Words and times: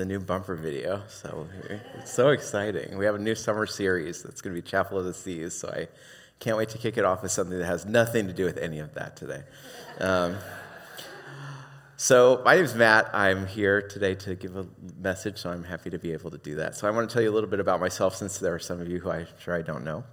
The 0.00 0.06
new 0.06 0.18
bumper 0.18 0.56
video. 0.56 1.02
So 1.08 1.46
it's 1.98 2.10
so 2.10 2.30
exciting. 2.30 2.96
We 2.96 3.04
have 3.04 3.16
a 3.16 3.18
new 3.18 3.34
summer 3.34 3.66
series 3.66 4.22
that's 4.22 4.40
going 4.40 4.56
to 4.56 4.62
be 4.62 4.66
Chapel 4.66 4.98
of 4.98 5.04
the 5.04 5.12
Seas. 5.12 5.54
So 5.54 5.68
I 5.68 5.88
can't 6.38 6.56
wait 6.56 6.70
to 6.70 6.78
kick 6.78 6.96
it 6.96 7.04
off 7.04 7.22
with 7.22 7.32
something 7.32 7.58
that 7.58 7.66
has 7.66 7.84
nothing 7.84 8.26
to 8.26 8.32
do 8.32 8.46
with 8.46 8.56
any 8.56 8.78
of 8.78 8.94
that 8.94 9.14
today. 9.14 9.42
Um, 9.98 10.38
so 11.98 12.40
my 12.46 12.54
name 12.54 12.64
is 12.64 12.74
Matt. 12.74 13.14
I'm 13.14 13.46
here 13.46 13.82
today 13.82 14.14
to 14.14 14.34
give 14.34 14.56
a 14.56 14.66
message, 14.98 15.36
so 15.36 15.50
I'm 15.50 15.64
happy 15.64 15.90
to 15.90 15.98
be 15.98 16.14
able 16.14 16.30
to 16.30 16.38
do 16.38 16.54
that. 16.54 16.76
So 16.76 16.88
I 16.88 16.92
want 16.92 17.10
to 17.10 17.12
tell 17.12 17.22
you 17.22 17.30
a 17.30 17.34
little 17.34 17.50
bit 17.50 17.60
about 17.60 17.78
myself, 17.78 18.16
since 18.16 18.38
there 18.38 18.54
are 18.54 18.58
some 18.58 18.80
of 18.80 18.88
you 18.88 19.00
who 19.00 19.10
I'm 19.10 19.26
sure 19.38 19.54
I 19.54 19.60
don't 19.60 19.84
know. 19.84 20.04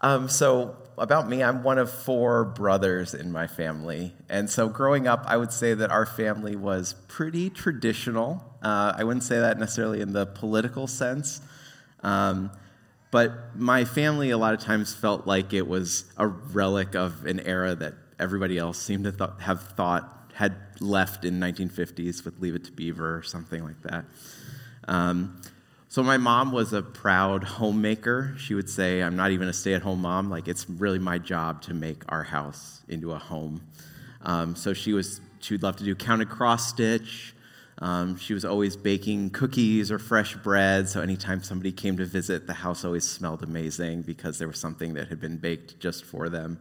Um, 0.00 0.28
so, 0.28 0.76
about 0.98 1.28
me, 1.28 1.42
I'm 1.42 1.62
one 1.62 1.78
of 1.78 1.90
four 1.90 2.44
brothers 2.44 3.14
in 3.14 3.32
my 3.32 3.46
family. 3.46 4.14
And 4.28 4.48
so, 4.50 4.68
growing 4.68 5.06
up, 5.06 5.24
I 5.26 5.38
would 5.38 5.52
say 5.52 5.72
that 5.72 5.90
our 5.90 6.04
family 6.04 6.54
was 6.54 6.94
pretty 7.08 7.48
traditional. 7.48 8.44
Uh, 8.66 8.92
I 8.98 9.04
wouldn't 9.04 9.22
say 9.22 9.38
that 9.38 9.60
necessarily 9.60 10.00
in 10.00 10.12
the 10.12 10.26
political 10.26 10.88
sense. 10.88 11.40
Um, 12.02 12.50
but 13.12 13.56
my 13.56 13.84
family, 13.84 14.30
a 14.30 14.38
lot 14.38 14.54
of 14.54 14.60
times, 14.60 14.92
felt 14.92 15.24
like 15.24 15.52
it 15.52 15.68
was 15.68 16.04
a 16.16 16.26
relic 16.26 16.96
of 16.96 17.26
an 17.26 17.38
era 17.38 17.76
that 17.76 17.94
everybody 18.18 18.58
else 18.58 18.76
seemed 18.76 19.04
to 19.04 19.12
th- 19.12 19.30
have 19.38 19.62
thought 19.76 20.32
had 20.34 20.56
left 20.80 21.24
in 21.24 21.38
1950s 21.38 22.24
with 22.24 22.40
Leave 22.40 22.56
It 22.56 22.64
to 22.64 22.72
Beaver 22.72 23.16
or 23.16 23.22
something 23.22 23.62
like 23.62 23.80
that. 23.82 24.04
Um, 24.88 25.40
so 25.88 26.02
my 26.02 26.16
mom 26.16 26.50
was 26.50 26.72
a 26.72 26.82
proud 26.82 27.44
homemaker. 27.44 28.34
She 28.36 28.54
would 28.54 28.68
say, 28.68 29.00
I'm 29.00 29.14
not 29.14 29.30
even 29.30 29.46
a 29.46 29.52
stay 29.52 29.74
at 29.74 29.82
home 29.82 30.02
mom. 30.02 30.28
Like, 30.28 30.48
it's 30.48 30.68
really 30.68 30.98
my 30.98 31.18
job 31.18 31.62
to 31.62 31.72
make 31.72 32.02
our 32.08 32.24
house 32.24 32.82
into 32.88 33.12
a 33.12 33.18
home. 33.18 33.62
Um, 34.22 34.56
so 34.56 34.74
she 34.74 34.92
was, 34.92 35.20
she 35.38 35.54
would 35.54 35.62
love 35.62 35.76
to 35.76 35.84
do 35.84 35.94
counted 35.94 36.28
cross 36.28 36.68
stitch. 36.68 37.32
Um, 37.78 38.16
she 38.16 38.32
was 38.32 38.44
always 38.44 38.76
baking 38.76 39.30
cookies 39.30 39.90
or 39.90 39.98
fresh 39.98 40.34
bread. 40.36 40.88
So 40.88 41.00
anytime 41.00 41.42
somebody 41.42 41.72
came 41.72 41.98
to 41.98 42.06
visit, 42.06 42.46
the 42.46 42.54
house 42.54 42.84
always 42.84 43.04
smelled 43.04 43.42
amazing 43.42 44.02
because 44.02 44.38
there 44.38 44.48
was 44.48 44.58
something 44.58 44.94
that 44.94 45.08
had 45.08 45.20
been 45.20 45.36
baked 45.36 45.78
just 45.78 46.04
for 46.04 46.28
them. 46.28 46.60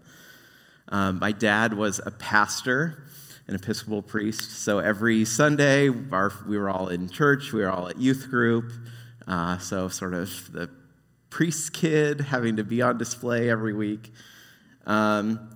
Um, 0.89 1.19
my 1.19 1.31
dad 1.31 1.73
was 1.73 2.02
a 2.05 2.11
pastor, 2.11 3.05
an 3.47 3.55
Episcopal 3.55 4.02
priest. 4.02 4.52
So 4.63 4.80
every 4.80 5.23
Sunday, 5.25 5.89
our, 6.11 6.31
we 6.47 6.58
were 6.58 6.69
all 6.69 6.89
in 6.89 7.09
church, 7.09 7.53
we 7.53 7.61
were 7.61 7.71
all 7.71 7.88
at 7.88 7.97
youth 7.97 8.30
group. 8.30 8.71
Uh, 9.27 9.58
so, 9.58 9.88
sort 9.88 10.13
of 10.13 10.52
the 10.52 10.70
priest 11.31 11.73
kid 11.73 12.21
having 12.21 12.58
to 12.58 12.64
be 12.64 12.81
on 12.81 12.98
display 12.98 13.49
every 13.49 13.73
week. 13.73 14.14
Um, 14.86 15.55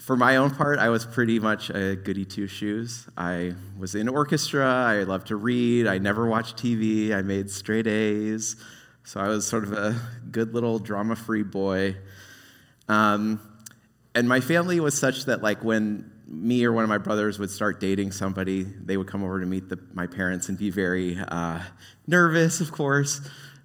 for 0.00 0.16
my 0.16 0.36
own 0.36 0.50
part, 0.50 0.78
I 0.78 0.88
was 0.88 1.04
pretty 1.04 1.38
much 1.38 1.68
a 1.68 1.94
goody 1.94 2.24
two 2.24 2.46
shoes. 2.46 3.06
I 3.18 3.52
was 3.78 3.94
in 3.94 4.08
orchestra, 4.08 4.64
I 4.64 5.02
loved 5.02 5.26
to 5.28 5.36
read, 5.36 5.86
I 5.86 5.98
never 5.98 6.26
watched 6.26 6.56
TV, 6.56 7.14
I 7.14 7.20
made 7.20 7.50
straight 7.50 7.86
A's. 7.86 8.56
So 9.04 9.20
I 9.20 9.28
was 9.28 9.46
sort 9.46 9.64
of 9.64 9.72
a 9.72 10.00
good 10.30 10.54
little 10.54 10.78
drama 10.78 11.16
free 11.16 11.42
boy. 11.42 11.96
Um, 12.88 13.40
and 14.14 14.28
my 14.28 14.40
family 14.40 14.80
was 14.80 14.98
such 14.98 15.26
that, 15.26 15.42
like, 15.42 15.62
when 15.62 16.10
me 16.26 16.64
or 16.64 16.72
one 16.72 16.84
of 16.84 16.90
my 16.90 16.98
brothers 16.98 17.38
would 17.38 17.50
start 17.50 17.78
dating 17.78 18.12
somebody, 18.12 18.62
they 18.62 18.96
would 18.96 19.06
come 19.06 19.22
over 19.22 19.38
to 19.40 19.46
meet 19.46 19.68
the, 19.68 19.78
my 19.92 20.06
parents 20.06 20.48
and 20.48 20.56
be 20.56 20.70
very 20.70 21.18
uh, 21.28 21.60
nervous, 22.06 22.60
of 22.60 22.72
course, 22.72 23.20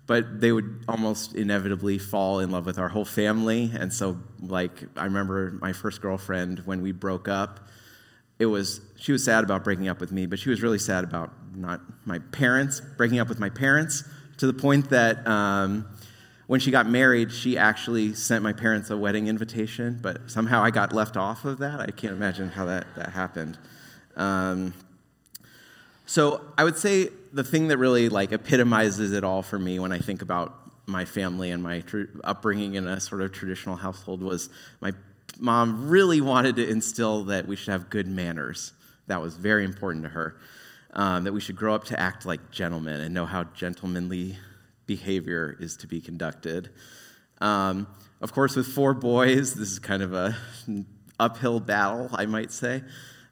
but 0.07 0.39
they 0.39 0.51
would 0.51 0.85
almost 0.87 1.35
inevitably 1.35 1.97
fall 1.97 2.39
in 2.39 2.51
love 2.51 2.65
with 2.65 2.77
our 2.77 2.89
whole 2.89 3.05
family. 3.05 3.71
And 3.77 3.91
so, 3.91 4.17
like, 4.39 4.83
I 4.95 5.05
remember 5.05 5.57
my 5.61 5.73
first 5.73 6.01
girlfriend 6.01 6.59
when 6.59 6.81
we 6.81 6.91
broke 6.91 7.27
up. 7.27 7.69
It 8.37 8.45
was 8.47 8.81
she 8.97 9.11
was 9.11 9.23
sad 9.23 9.43
about 9.43 9.63
breaking 9.63 9.87
up 9.87 9.99
with 9.99 10.11
me, 10.11 10.25
but 10.25 10.39
she 10.39 10.49
was 10.49 10.61
really 10.61 10.79
sad 10.79 11.03
about 11.03 11.31
not 11.55 11.81
my 12.05 12.19
parents 12.19 12.81
breaking 12.97 13.19
up 13.19 13.29
with 13.29 13.39
my 13.39 13.49
parents 13.49 14.03
to 14.37 14.47
the 14.47 14.53
point 14.53 14.89
that 14.89 15.25
um, 15.25 15.87
when 16.47 16.59
she 16.59 16.69
got 16.69 16.87
married, 16.87 17.31
she 17.31 17.57
actually 17.57 18.13
sent 18.13 18.43
my 18.43 18.53
parents 18.53 18.89
a 18.89 18.97
wedding 18.97 19.27
invitation, 19.27 19.99
but 20.01 20.29
somehow 20.29 20.63
I 20.63 20.69
got 20.69 20.93
left 20.93 21.17
off 21.17 21.45
of 21.45 21.59
that. 21.59 21.79
I 21.79 21.87
can't 21.87 22.13
imagine 22.13 22.49
how 22.49 22.65
that, 22.65 22.87
that 22.95 23.09
happened. 23.09 23.57
Um, 24.15 24.73
so 26.05 26.41
I 26.57 26.63
would 26.63 26.77
say 26.77 27.09
the 27.33 27.43
thing 27.43 27.69
that 27.69 27.77
really 27.77 28.09
like 28.09 28.31
epitomizes 28.31 29.11
it 29.11 29.23
all 29.23 29.41
for 29.41 29.59
me 29.59 29.79
when 29.79 29.91
I 29.91 29.99
think 29.99 30.21
about 30.21 30.53
my 30.87 31.05
family 31.05 31.51
and 31.51 31.63
my 31.63 31.81
tr- 31.81 32.03
upbringing 32.23 32.75
in 32.75 32.87
a 32.87 32.99
sort 32.99 33.21
of 33.21 33.31
traditional 33.31 33.75
household 33.75 34.21
was 34.21 34.49
my 34.81 34.93
mom 35.39 35.89
really 35.89 36.21
wanted 36.21 36.55
to 36.57 36.67
instill 36.67 37.25
that 37.25 37.47
we 37.47 37.55
should 37.55 37.71
have 37.71 37.89
good 37.89 38.07
manners. 38.07 38.73
That 39.07 39.21
was 39.21 39.35
very 39.35 39.65
important 39.65 40.03
to 40.05 40.09
her. 40.09 40.37
Um, 40.93 41.25
that 41.25 41.33
we 41.33 41.41
should 41.41 41.57
grow 41.57 41.75
up 41.75 41.83
to 41.85 41.99
act 41.99 42.25
like 42.25 42.51
gentlemen 42.51 43.01
and 43.01 43.13
know 43.13 43.25
how 43.25 43.43
gentlemanly 43.43 44.37
behavior 44.85 45.57
is 45.59 45.75
to 45.77 45.87
be 45.87 45.99
conducted. 45.99 46.69
Um, 47.41 47.87
of 48.21 48.31
course, 48.31 48.55
with 48.55 48.67
four 48.67 48.93
boys, 48.93 49.55
this 49.55 49.71
is 49.71 49.79
kind 49.79 50.01
of 50.01 50.13
a 50.13 50.37
uphill 51.19 51.59
battle, 51.59 52.09
I 52.13 52.27
might 52.27 52.51
say. 52.51 52.81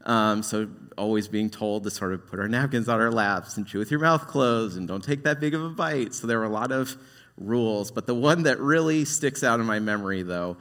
Um, 0.06 0.44
so 0.44 0.68
always 0.98 1.28
being 1.28 1.50
told 1.50 1.84
to 1.86 1.92
sort 1.92 2.14
of 2.14 2.28
put 2.28 2.40
our 2.40 2.48
napkins 2.48 2.90
on 2.90 3.00
our 3.00 3.12
laps 3.12 3.58
and 3.58 3.66
chew 3.66 3.80
with 3.80 3.90
your 3.90 4.02
mouth 4.02 4.28
closed 4.28 4.78
and 4.78 4.88
don't 4.88 5.04
take 5.04 5.24
that 5.24 5.40
big 5.40 5.54
of 5.54 5.64
a 5.64 5.70
bite. 5.70 6.14
So 6.14 6.28
there 6.28 6.40
were 6.40 6.46
a 6.46 6.50
lot 6.50 6.72
of 6.72 6.98
rules. 7.38 7.92
But 7.92 8.06
the 8.06 8.16
one 8.16 8.44
that 8.44 8.60
really 8.60 9.06
sticks 9.06 9.44
out 9.44 9.60
in 9.60 9.66
my 9.66 9.80
memory, 9.80 10.24
though, 10.24 10.58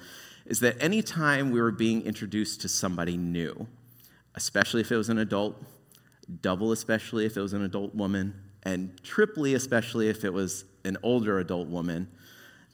is 0.47 0.61
that 0.61 0.81
anytime 0.83 1.51
we 1.51 1.61
were 1.61 1.73
being 1.73 2.03
introduced 2.03 2.61
to 2.63 2.69
somebody 2.69 3.17
new, 3.17 3.67
especially 4.35 4.81
if 4.81 4.91
it 4.91 4.97
was 4.97 5.09
an 5.09 5.19
adult, 5.19 5.63
double 6.41 6.73
especially 6.73 7.27
if 7.27 7.37
it 7.37 7.41
was 7.41 7.53
an 7.53 7.63
adult 7.63 7.95
woman, 7.95 8.35
and 8.63 9.03
triply 9.03 9.55
especially 9.55 10.09
if 10.09 10.25
it 10.25 10.33
was 10.33 10.65
an 10.85 10.97
older 11.03 11.39
adult 11.39 11.69
woman, 11.69 12.09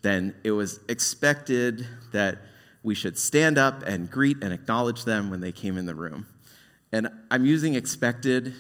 then 0.03 0.35
it 0.45 0.53
was 0.53 0.81
expected 0.89 1.87
that 2.13 2.39
we 2.83 2.95
should 2.95 3.19
stand 3.19 3.59
up 3.59 3.83
and 3.83 4.11
greet 4.11 4.43
and 4.43 4.53
acknowledge 4.53 5.05
them 5.05 5.31
when 5.31 5.41
they 5.41 5.53
came 5.53 5.77
in 5.77 5.87
the 5.87 5.95
room. 5.95 6.27
And 6.93 7.09
I'm 7.31 7.45
using 7.45 7.75
expected 7.75 8.55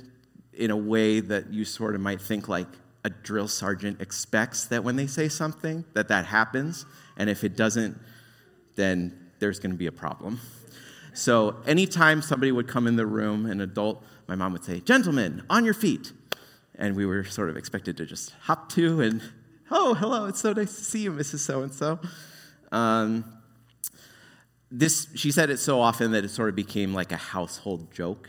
in 0.53 0.71
a 0.71 0.77
way 0.77 1.21
that 1.21 1.53
you 1.53 1.65
sort 1.65 1.95
of 1.95 2.01
might 2.01 2.21
think 2.21 2.49
like 2.49 2.67
a 3.05 3.11
drill 3.11 3.49
sergeant 3.49 4.01
expects 4.01 4.67
that 4.67 4.85
when 4.85 4.97
they 4.97 5.07
say 5.07 5.29
something 5.29 5.85
that 5.95 6.09
that 6.09 6.27
happens 6.27 6.85
and 7.17 7.31
if 7.31 7.45
it 7.45 7.57
doesn't 7.57 7.97
then 8.75 9.31
there's 9.39 9.61
going 9.61 9.71
to 9.71 9.77
be 9.77 9.87
a 9.87 9.93
problem. 9.93 10.41
So 11.15 11.57
anytime 11.65 12.23
somebody 12.23 12.51
would 12.51 12.67
come 12.67 12.87
in 12.87 12.97
the 12.97 13.07
room 13.07 13.47
an 13.47 13.61
adult 13.61 14.05
my 14.27 14.35
mom 14.35 14.53
would 14.53 14.65
say 14.65 14.81
gentlemen 14.81 15.45
on 15.49 15.65
your 15.65 15.75
feet 15.75 16.13
and 16.75 16.97
we 16.97 17.07
were 17.07 17.25
sort 17.25 17.51
of 17.51 17.57
expected 17.57 17.97
to 17.99 18.05
just 18.05 18.35
hop 18.41 18.69
to 18.73 19.01
and 19.01 19.23
oh, 19.71 19.95
hello, 19.95 20.27
it's 20.27 20.41
so 20.41 20.53
nice 20.53 20.77
to 20.77 20.85
see 20.85 21.01
you, 21.01 21.13
Mrs. 21.13 21.41
So 21.41 21.63
and 21.63 21.73
so. 21.73 21.99
Um, 22.73 23.25
This, 24.71 25.09
she 25.15 25.31
said 25.31 25.51
it 25.51 25.59
so 25.59 25.81
often 25.81 26.13
that 26.13 26.25
it 26.25 26.29
sort 26.29 26.51
of 26.51 26.55
became 26.55 26.93
like 26.93 27.13
a 27.13 27.17
household 27.17 27.93
joke. 27.93 28.29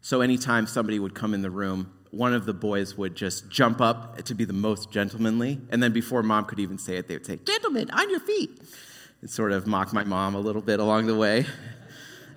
So 0.00 0.20
anytime 0.20 0.66
somebody 0.66 0.98
would 0.98 1.14
come 1.14 1.34
in 1.34 1.42
the 1.42 1.50
room, 1.50 1.92
one 2.10 2.32
of 2.32 2.46
the 2.46 2.54
boys 2.54 2.96
would 2.96 3.14
just 3.14 3.50
jump 3.50 3.80
up 3.80 4.22
to 4.22 4.34
be 4.34 4.44
the 4.44 4.52
most 4.52 4.90
gentlemanly. 4.90 5.60
And 5.70 5.82
then 5.82 5.92
before 5.92 6.22
mom 6.22 6.44
could 6.44 6.60
even 6.60 6.78
say 6.78 6.96
it, 6.96 7.08
they 7.08 7.14
would 7.14 7.26
say, 7.26 7.38
Gentlemen, 7.44 7.90
on 7.90 8.08
your 8.10 8.20
feet. 8.20 8.50
And 9.20 9.30
sort 9.30 9.52
of 9.52 9.66
mock 9.66 9.92
my 9.92 10.04
mom 10.04 10.34
a 10.34 10.40
little 10.40 10.62
bit 10.62 10.80
along 10.80 11.06
the 11.06 11.14
way. 11.14 11.46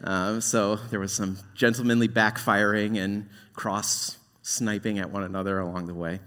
Um, 0.03 0.41
so 0.41 0.75
there 0.75 0.99
was 0.99 1.13
some 1.13 1.37
gentlemanly 1.55 2.07
backfiring 2.07 2.97
and 2.97 3.29
cross 3.53 4.17
sniping 4.41 4.99
at 4.99 5.11
one 5.11 5.23
another 5.23 5.59
along 5.59 5.87
the 5.87 5.93
way. 5.93 6.19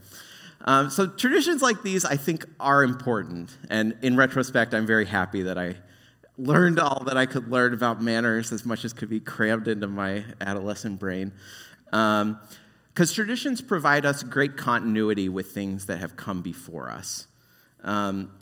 Um, 0.65 0.91
so 0.91 1.07
traditions 1.07 1.63
like 1.63 1.83
these, 1.83 2.05
I 2.05 2.17
think, 2.17 2.45
are 2.59 2.83
important. 2.83 3.57
And 3.71 3.97
in 4.03 4.17
retrospect, 4.17 4.75
I'm 4.75 4.87
very 4.87 5.07
happy 5.07 5.43
that 5.43 5.57
I 5.57 5.77
learned 6.41 6.79
all 6.79 7.05
that 7.05 7.17
I 7.17 7.27
could 7.27 7.49
learn 7.49 7.75
about 7.75 8.03
manners 8.03 8.51
as 8.53 8.65
much 8.65 8.85
as 8.85 8.93
could 8.93 9.11
be 9.11 9.21
crammed 9.21 9.69
into 9.69 9.87
my 9.87 10.25
adolescent 10.41 10.99
brain. 10.99 11.33
Because 11.85 12.23
um, 12.23 13.15
traditions 13.15 13.61
provide 13.61 14.07
us 14.07 14.23
great 14.23 14.57
continuity 14.57 15.29
with 15.29 15.53
things 15.53 15.87
that 15.87 15.99
have 15.99 16.17
come 16.17 16.41
before 16.41 16.91
us. 16.91 17.27
Um, 17.85 18.33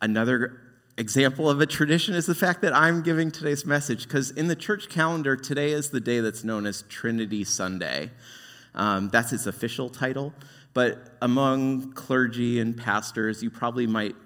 another 0.00 0.60
example 0.98 1.48
of 1.48 1.60
a 1.60 1.66
tradition 1.66 2.14
is 2.14 2.26
the 2.26 2.34
fact 2.34 2.60
that 2.62 2.74
I'm 2.74 3.02
giving 3.02 3.30
today's 3.30 3.64
message, 3.64 4.04
because 4.04 4.30
in 4.32 4.48
the 4.48 4.56
church 4.56 4.88
calendar, 4.88 5.36
today 5.36 5.70
is 5.70 5.90
the 5.90 6.00
day 6.00 6.20
that's 6.20 6.44
known 6.44 6.66
as 6.66 6.82
Trinity 6.82 7.44
Sunday. 7.44 8.10
Um, 8.74 9.08
that's 9.08 9.32
its 9.32 9.46
official 9.46 9.88
title. 9.88 10.34
But 10.74 11.16
among 11.22 11.92
clergy 11.92 12.60
and 12.60 12.76
pastors, 12.76 13.42
you 13.42 13.50
probably 13.50 13.86
might 13.86 14.16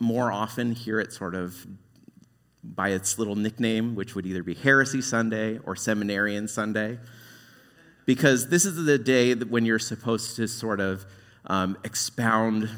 more 0.00 0.32
often 0.32 0.72
hear 0.72 0.98
it 0.98 1.12
sort 1.12 1.34
of 1.34 1.66
by 2.62 2.90
its 2.90 3.18
little 3.18 3.36
nickname, 3.36 3.94
which 3.94 4.14
would 4.14 4.26
either 4.26 4.42
be 4.42 4.54
Heresy 4.54 5.00
Sunday 5.00 5.58
or 5.58 5.76
Seminarian 5.76 6.48
Sunday. 6.48 6.98
Because 8.06 8.48
this 8.48 8.64
is 8.64 8.84
the 8.84 8.98
day 8.98 9.34
when 9.34 9.64
you're 9.66 9.78
supposed 9.78 10.36
to 10.36 10.48
sort 10.48 10.80
of 10.80 11.04
um, 11.46 11.76
expound 11.84 12.68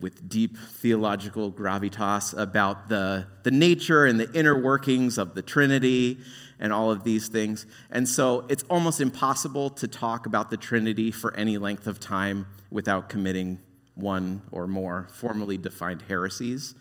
with 0.00 0.28
deep 0.28 0.56
theological 0.56 1.52
gravitas 1.52 2.36
about 2.38 2.88
the, 2.88 3.26
the 3.42 3.50
nature 3.50 4.06
and 4.06 4.18
the 4.18 4.32
inner 4.32 4.60
workings 4.60 5.18
of 5.18 5.34
the 5.34 5.42
Trinity 5.42 6.18
and 6.58 6.72
all 6.72 6.90
of 6.90 7.04
these 7.04 7.28
things. 7.28 7.66
And 7.90 8.08
so 8.08 8.46
it's 8.48 8.62
almost 8.70 9.00
impossible 9.00 9.70
to 9.70 9.88
talk 9.88 10.26
about 10.26 10.50
the 10.50 10.56
Trinity 10.56 11.10
for 11.10 11.34
any 11.36 11.58
length 11.58 11.86
of 11.86 11.98
time 11.98 12.46
without 12.70 13.08
committing 13.08 13.60
one 13.94 14.42
or 14.50 14.66
more 14.66 15.08
formally 15.12 15.58
defined 15.58 16.02
heresies. 16.02 16.74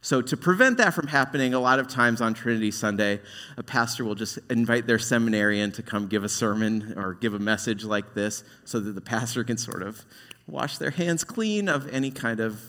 So, 0.00 0.20
to 0.20 0.36
prevent 0.36 0.78
that 0.78 0.92
from 0.92 1.06
happening, 1.06 1.54
a 1.54 1.58
lot 1.58 1.78
of 1.78 1.88
times 1.88 2.20
on 2.20 2.34
Trinity 2.34 2.70
Sunday, 2.70 3.20
a 3.56 3.62
pastor 3.62 4.04
will 4.04 4.14
just 4.14 4.38
invite 4.50 4.86
their 4.86 4.98
seminarian 4.98 5.72
to 5.72 5.82
come 5.82 6.08
give 6.08 6.24
a 6.24 6.28
sermon 6.28 6.94
or 6.96 7.14
give 7.14 7.32
a 7.32 7.38
message 7.38 7.84
like 7.84 8.14
this 8.14 8.44
so 8.64 8.80
that 8.80 8.92
the 8.92 9.00
pastor 9.00 9.44
can 9.44 9.56
sort 9.56 9.82
of 9.82 10.04
wash 10.46 10.76
their 10.76 10.90
hands 10.90 11.24
clean 11.24 11.68
of 11.68 11.88
any 11.88 12.10
kind 12.10 12.40
of 12.40 12.60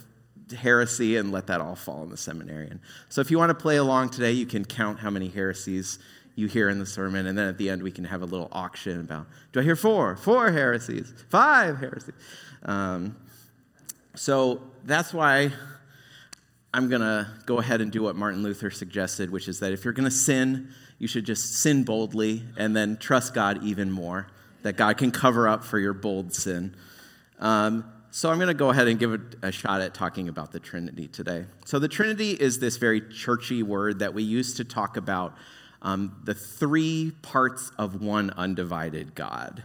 heresy 0.57 1.17
and 1.17 1.31
let 1.31 1.47
that 1.47 1.59
all 1.59 1.75
fall 1.75 2.01
on 2.01 2.09
the 2.09 2.17
seminarian. 2.17 2.79
So, 3.09 3.19
if 3.19 3.29
you 3.29 3.37
want 3.37 3.49
to 3.49 3.55
play 3.55 3.77
along 3.77 4.09
today, 4.09 4.31
you 4.31 4.45
can 4.45 4.63
count 4.63 4.99
how 4.99 5.09
many 5.09 5.27
heresies 5.27 5.99
you 6.35 6.47
hear 6.47 6.69
in 6.69 6.79
the 6.79 6.85
sermon, 6.85 7.27
and 7.27 7.37
then 7.37 7.47
at 7.47 7.57
the 7.57 7.69
end, 7.69 7.81
we 7.81 7.91
can 7.91 8.03
have 8.03 8.21
a 8.21 8.25
little 8.25 8.49
auction 8.51 8.99
about 8.99 9.27
do 9.51 9.59
I 9.59 9.63
hear 9.63 9.75
four? 9.75 10.15
Four 10.15 10.51
heresies, 10.51 11.13
five 11.29 11.79
heresies. 11.79 12.15
Um, 12.63 13.15
so, 14.15 14.61
that's 14.83 15.13
why 15.13 15.51
I'm 16.73 16.89
going 16.89 17.01
to 17.01 17.27
go 17.45 17.59
ahead 17.59 17.79
and 17.79 17.91
do 17.91 18.03
what 18.03 18.15
Martin 18.15 18.43
Luther 18.43 18.69
suggested, 18.69 19.29
which 19.29 19.47
is 19.47 19.61
that 19.61 19.71
if 19.71 19.85
you're 19.85 19.93
going 19.93 20.09
to 20.09 20.15
sin, 20.15 20.73
you 20.99 21.07
should 21.07 21.25
just 21.25 21.55
sin 21.55 21.83
boldly 21.83 22.43
and 22.57 22.75
then 22.75 22.97
trust 22.97 23.33
God 23.33 23.63
even 23.63 23.89
more, 23.91 24.27
that 24.63 24.75
God 24.75 24.97
can 24.97 25.11
cover 25.11 25.47
up 25.47 25.63
for 25.63 25.79
your 25.79 25.93
bold 25.93 26.33
sin. 26.33 26.75
Um, 27.39 27.91
so 28.11 28.29
I'm 28.29 28.37
going 28.37 28.47
to 28.47 28.53
go 28.53 28.69
ahead 28.69 28.87
and 28.87 28.99
give 28.99 29.13
a, 29.13 29.19
a, 29.41 29.51
shot 29.51 29.81
at 29.81 29.93
talking 29.93 30.29
about 30.29 30.51
the 30.51 30.59
Trinity 30.59 31.07
today. 31.07 31.45
So 31.65 31.79
the 31.79 31.87
Trinity 31.87 32.31
is 32.31 32.59
this 32.59 32.77
very 32.77 33.01
churchy 33.01 33.63
word 33.63 33.99
that 33.99 34.13
we 34.13 34.23
use 34.23 34.53
to 34.55 34.63
talk 34.63 34.97
about 34.97 35.35
um, 35.81 36.21
the 36.23 36.33
three 36.33 37.11
parts 37.21 37.71
of 37.77 38.01
one 38.01 38.31
undivided 38.31 39.15
God. 39.15 39.63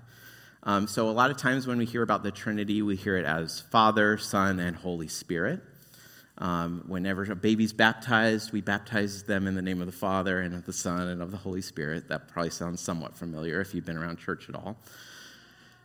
Um, 0.62 0.86
so 0.86 1.08
a 1.08 1.12
lot 1.12 1.30
of 1.30 1.38
times 1.38 1.66
when 1.66 1.78
we 1.78 1.86
hear 1.86 2.02
about 2.02 2.22
the 2.22 2.30
Trinity, 2.30 2.82
we 2.82 2.96
hear 2.96 3.16
it 3.16 3.24
as 3.24 3.60
Father, 3.60 4.18
Son, 4.18 4.60
and 4.60 4.76
Holy 4.76 5.08
Spirit. 5.08 5.60
Um, 6.36 6.84
whenever 6.86 7.22
a 7.24 7.34
baby's 7.34 7.72
baptized, 7.72 8.52
we 8.52 8.60
baptize 8.60 9.24
them 9.24 9.46
in 9.46 9.54
the 9.54 9.62
name 9.62 9.80
of 9.80 9.86
the 9.86 9.92
Father 9.92 10.40
and 10.40 10.54
of 10.54 10.64
the 10.64 10.72
Son 10.72 11.08
and 11.08 11.22
of 11.22 11.30
the 11.30 11.36
Holy 11.36 11.60
Spirit. 11.60 12.08
That 12.08 12.28
probably 12.28 12.50
sounds 12.50 12.80
somewhat 12.80 13.16
familiar 13.16 13.60
if 13.60 13.74
you've 13.74 13.84
been 13.86 13.98
around 13.98 14.18
church 14.18 14.48
at 14.48 14.54
all. 14.54 14.78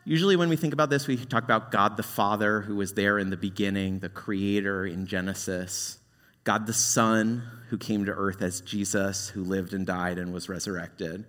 Usually, 0.05 0.35
when 0.35 0.49
we 0.49 0.55
think 0.55 0.73
about 0.73 0.89
this, 0.89 1.07
we 1.07 1.17
talk 1.17 1.43
about 1.43 1.71
God 1.71 1.97
the 1.97 2.03
Father, 2.03 2.61
who 2.61 2.75
was 2.75 2.93
there 2.93 3.17
in 3.17 3.31
the 3.31 3.37
beginning, 3.37 3.99
the 3.99 4.09
Creator 4.09 4.85
in 4.85 5.07
Genesis, 5.07 5.97
God 6.43 6.67
the 6.67 6.73
Son, 6.73 7.43
who 7.69 7.77
came 7.77 8.05
to 8.05 8.11
earth 8.11 8.41
as 8.41 8.61
Jesus, 8.61 9.29
who 9.29 9.43
lived 9.43 9.73
and 9.73 9.85
died 9.85 10.19
and 10.19 10.31
was 10.31 10.47
resurrected, 10.47 11.25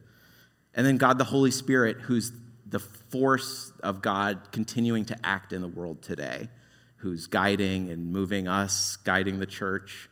and 0.75 0.87
then 0.87 0.99
God 0.99 1.17
the 1.17 1.25
Holy 1.25 1.51
Spirit, 1.51 1.97
who's 2.03 2.33
the 2.69 2.81
force 2.81 3.73
of 3.83 4.03
God 4.03 4.41
continuing 4.53 5.05
to 5.07 5.17
act 5.25 5.53
in 5.53 5.63
the 5.63 5.69
world 5.69 6.03
today 6.03 6.49
who's 6.97 7.27
guiding 7.27 7.91
and 7.91 8.11
moving 8.11 8.49
us, 8.49 8.97
guiding 8.97 9.39
the 9.39 9.47
church. 9.47 10.09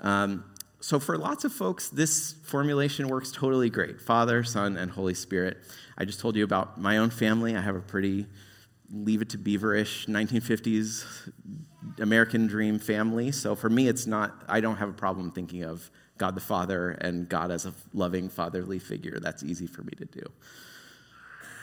Um, 0.00 0.44
so, 0.80 0.98
for 0.98 1.16
lots 1.16 1.44
of 1.44 1.52
folks, 1.52 1.90
this 1.90 2.34
formulation 2.44 3.08
works 3.08 3.30
totally 3.30 3.70
great 3.70 4.00
Father, 4.00 4.42
Son, 4.42 4.76
and 4.76 4.90
Holy 4.90 5.14
Spirit. 5.14 5.58
I 5.96 6.04
just 6.04 6.18
told 6.18 6.34
you 6.34 6.44
about 6.44 6.80
my 6.80 6.98
own 6.98 7.10
family. 7.10 7.56
I 7.56 7.60
have 7.60 7.76
a 7.76 7.80
pretty 7.80 8.26
leave 8.90 9.22
it 9.22 9.30
to 9.30 9.38
beaverish 9.38 10.06
1950s 10.06 11.30
American 11.98 12.46
dream 12.46 12.78
family. 12.78 13.30
So, 13.30 13.54
for 13.54 13.70
me, 13.70 13.86
it's 13.86 14.06
not, 14.06 14.44
I 14.48 14.60
don't 14.60 14.76
have 14.76 14.88
a 14.88 14.94
problem 14.94 15.30
thinking 15.30 15.62
of 15.62 15.88
God 16.18 16.34
the 16.34 16.40
Father 16.40 16.90
and 16.90 17.28
God 17.28 17.50
as 17.50 17.66
a 17.66 17.74
loving 17.92 18.28
fatherly 18.28 18.78
figure. 18.78 19.18
That's 19.20 19.42
easy 19.42 19.66
for 19.66 19.82
me 19.82 19.92
to 19.98 20.04
do. 20.04 20.22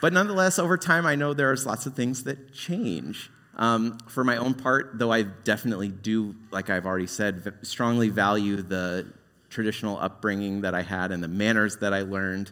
But 0.01 0.13
nonetheless, 0.13 0.59
over 0.59 0.77
time, 0.77 1.05
I 1.05 1.15
know 1.15 1.33
there's 1.33 1.65
lots 1.65 1.85
of 1.85 1.95
things 1.95 2.23
that 2.23 2.53
change. 2.53 3.29
Um, 3.55 3.97
for 4.07 4.23
my 4.23 4.37
own 4.37 4.53
part, 4.53 4.91
though 4.93 5.11
I 5.11 5.23
definitely 5.23 5.89
do, 5.89 6.35
like 6.51 6.69
I've 6.69 6.85
already 6.85 7.07
said, 7.07 7.53
strongly 7.61 8.09
value 8.09 8.61
the 8.61 9.11
traditional 9.49 9.97
upbringing 9.97 10.61
that 10.61 10.73
I 10.73 10.81
had 10.81 11.11
and 11.11 11.21
the 11.21 11.27
manners 11.27 11.77
that 11.77 11.93
I 11.93 12.03
learned, 12.03 12.51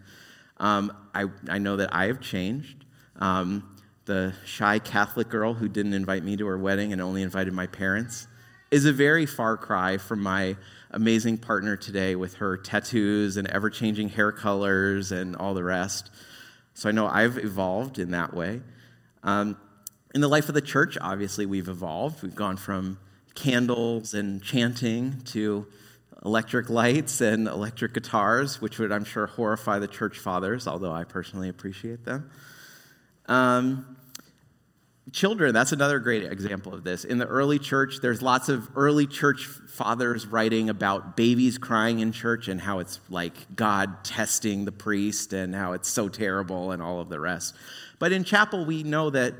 um, 0.57 0.91
I, 1.13 1.25
I 1.47 1.59
know 1.59 1.77
that 1.77 1.93
I 1.93 2.07
have 2.07 2.19
changed. 2.19 2.83
Um, 3.17 3.77
the 4.05 4.33
shy 4.45 4.79
Catholic 4.79 5.29
girl 5.29 5.53
who 5.53 5.69
didn't 5.69 5.93
invite 5.93 6.23
me 6.23 6.35
to 6.37 6.47
her 6.47 6.57
wedding 6.57 6.91
and 6.93 7.01
only 7.01 7.21
invited 7.21 7.53
my 7.53 7.67
parents 7.67 8.27
is 8.71 8.85
a 8.85 8.91
very 8.91 9.25
far 9.25 9.55
cry 9.55 9.97
from 9.97 10.21
my 10.21 10.57
amazing 10.91 11.37
partner 11.37 11.77
today 11.77 12.15
with 12.15 12.35
her 12.35 12.57
tattoos 12.57 13.37
and 13.37 13.47
ever 13.47 13.69
changing 13.69 14.09
hair 14.09 14.31
colors 14.31 15.11
and 15.11 15.35
all 15.35 15.53
the 15.53 15.63
rest. 15.63 16.09
So 16.77 16.87
I 16.89 16.91
know 16.91 17.07
I've 17.07 17.39
evolved 17.39 17.97
in 17.97 18.11
that 18.11 18.35
way. 18.35 18.61
Um, 19.23 19.57
in 20.13 20.21
the 20.21 20.27
life 20.27 20.47
of 20.47 20.53
the 20.53 20.61
church, 20.61 20.95
obviously, 21.01 21.47
we've 21.47 21.69
evolved. 21.69 22.21
We've 22.21 22.35
gone 22.35 22.55
from 22.55 22.99
candles 23.33 24.13
and 24.13 24.43
chanting 24.43 25.21
to 25.25 25.65
electric 26.23 26.69
lights 26.69 27.19
and 27.19 27.47
electric 27.47 27.95
guitars, 27.95 28.61
which 28.61 28.77
would, 28.77 28.91
I'm 28.91 29.05
sure, 29.05 29.25
horrify 29.25 29.79
the 29.79 29.87
church 29.87 30.19
fathers, 30.19 30.67
although 30.67 30.91
I 30.91 31.03
personally 31.03 31.49
appreciate 31.49 32.05
them. 32.05 32.29
Um, 33.25 33.97
children, 35.11 35.53
that's 35.53 35.71
another 35.71 35.99
great 35.99 36.23
example 36.23 36.73
of 36.73 36.83
this. 36.83 37.05
In 37.05 37.17
the 37.17 37.25
early 37.25 37.59
church, 37.59 37.99
there's 38.01 38.21
lots 38.21 38.49
of 38.49 38.69
early 38.75 39.07
church 39.07 39.45
fathers 39.45 40.27
writing 40.27 40.69
about 40.69 41.15
babies 41.15 41.57
crying 41.57 41.99
in 41.99 42.11
church 42.11 42.47
and 42.47 42.59
how 42.59 42.79
it's 42.79 42.99
like 43.09 43.55
God 43.55 44.03
testing 44.03 44.65
the 44.65 44.71
priest 44.71 45.33
and 45.33 45.55
how 45.55 45.73
it's 45.73 45.87
so 45.87 46.09
terrible 46.09 46.71
and 46.71 46.81
all 46.81 46.99
of 46.99 47.09
the 47.09 47.19
rest. 47.19 47.55
But 47.99 48.11
in 48.11 48.23
chapel, 48.23 48.65
we 48.65 48.83
know 48.83 49.09
that 49.11 49.33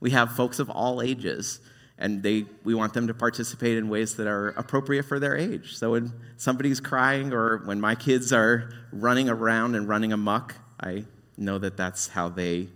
we 0.00 0.10
have 0.10 0.32
folks 0.32 0.58
of 0.58 0.68
all 0.70 1.00
ages 1.00 1.60
and 1.98 2.22
they, 2.22 2.46
we 2.64 2.74
want 2.74 2.94
them 2.94 3.06
to 3.06 3.14
participate 3.14 3.78
in 3.78 3.88
ways 3.88 4.16
that 4.16 4.26
are 4.26 4.48
appropriate 4.48 5.04
for 5.04 5.20
their 5.20 5.36
age. 5.36 5.76
So 5.76 5.92
when 5.92 6.12
somebody's 6.36 6.80
crying 6.80 7.32
or 7.32 7.58
when 7.58 7.80
my 7.80 7.94
kids 7.94 8.32
are 8.32 8.72
running 8.90 9.28
around 9.28 9.76
and 9.76 9.88
running 9.88 10.12
amuck, 10.12 10.56
I 10.80 11.04
know 11.36 11.58
that 11.58 11.76
that's 11.76 12.08
how 12.08 12.28
they, 12.28 12.68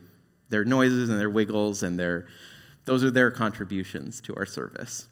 their 0.48 0.64
noises 0.64 1.08
and 1.10 1.18
their 1.18 1.30
wiggles 1.30 1.82
and 1.82 1.98
their, 1.98 2.26
those 2.84 3.02
are 3.04 3.10
their 3.10 3.30
contributions 3.30 4.20
to 4.22 4.34
our 4.36 4.46
service. 4.46 5.06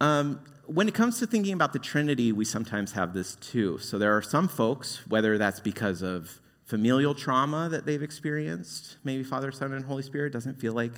Um, 0.00 0.40
when 0.66 0.86
it 0.86 0.94
comes 0.94 1.18
to 1.18 1.26
thinking 1.26 1.52
about 1.52 1.72
the 1.72 1.78
Trinity, 1.78 2.32
we 2.32 2.44
sometimes 2.44 2.92
have 2.92 3.12
this 3.12 3.34
too. 3.36 3.78
So 3.78 3.98
there 3.98 4.16
are 4.16 4.22
some 4.22 4.46
folks, 4.46 5.06
whether 5.08 5.36
that's 5.36 5.60
because 5.60 6.00
of 6.00 6.40
familial 6.64 7.14
trauma 7.14 7.68
that 7.68 7.84
they've 7.84 8.02
experienced, 8.02 8.96
maybe 9.02 9.24
Father, 9.24 9.50
Son, 9.50 9.72
and 9.72 9.84
Holy 9.84 10.04
Spirit 10.04 10.32
doesn't 10.32 10.60
feel 10.60 10.72
like 10.72 10.92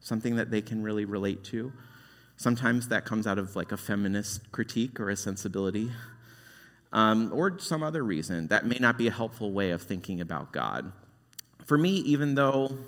something 0.00 0.36
that 0.36 0.50
they 0.50 0.60
can 0.60 0.82
really 0.82 1.06
relate 1.06 1.42
to. 1.44 1.72
Sometimes 2.36 2.88
that 2.88 3.06
comes 3.06 3.26
out 3.26 3.38
of 3.38 3.56
like 3.56 3.72
a 3.72 3.76
feminist 3.76 4.52
critique 4.52 5.00
or 5.00 5.08
a 5.08 5.16
sensibility, 5.16 5.90
um, 6.92 7.30
or 7.32 7.58
some 7.58 7.82
other 7.82 8.04
reason. 8.04 8.48
That 8.48 8.66
may 8.66 8.76
not 8.78 8.98
be 8.98 9.08
a 9.08 9.10
helpful 9.10 9.52
way 9.52 9.70
of 9.70 9.82
thinking 9.82 10.20
about 10.20 10.52
God. 10.52 10.92
For 11.68 11.76
me, 11.76 11.90
even 11.90 12.34
though 12.34 12.78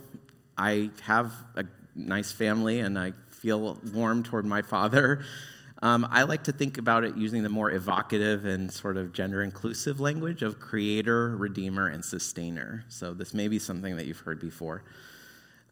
I 0.57 0.89
have 1.03 1.35
a 1.55 1.67
nice 1.95 2.33
family 2.33 2.81
and 2.81 2.99
I 2.99 3.13
feel 3.31 3.79
warm 3.93 4.23
toward 4.23 4.47
my 4.47 4.63
father, 4.63 5.23
um, 5.83 6.09
I 6.11 6.23
like 6.23 6.45
to 6.45 6.53
think 6.53 6.79
about 6.79 7.05
it 7.05 7.15
using 7.15 7.43
the 7.43 7.51
more 7.51 7.71
evocative 7.71 8.47
and 8.47 8.73
sort 8.73 8.97
of 8.97 9.13
gender 9.13 9.43
inclusive 9.43 10.01
language 10.01 10.41
of 10.41 10.59
creator, 10.61 11.37
redeemer, 11.37 11.89
and 11.89 12.03
sustainer. 12.03 12.87
So 12.89 13.13
this 13.13 13.35
may 13.35 13.49
be 13.49 13.59
something 13.59 13.97
that 13.97 14.07
you've 14.07 14.21
heard 14.21 14.41
before. 14.41 14.83